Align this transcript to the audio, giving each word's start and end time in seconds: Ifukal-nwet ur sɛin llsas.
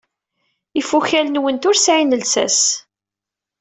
Ifukal-nwet 0.79 1.67
ur 1.69 1.75
sɛin 1.77 2.17
llsas. 2.21 2.59